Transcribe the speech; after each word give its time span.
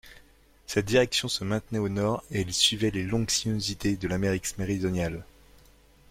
Sa 0.65 0.81
direction 0.81 1.27
se 1.27 1.43
maintenait 1.43 1.77
au 1.77 1.87
nord, 1.87 2.23
et 2.31 2.41
il 2.41 2.51
suivait 2.51 2.89
les 2.89 3.03
longues 3.03 3.29
sinuosités 3.29 3.97
de 3.97 4.07
l'Amérique 4.07 4.57
méridionale. 4.57 5.23